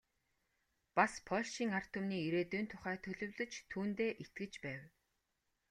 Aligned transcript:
Бас 0.99 1.13
польшийн 1.31 1.69
ард 1.79 1.89
түмний 1.97 2.25
ирээдүйн 2.29 2.65
тухай 2.71 2.95
төлөвлөж, 3.05 3.53
түүндээ 3.71 4.11
итгэж 4.23 4.53
байв. 4.65 4.81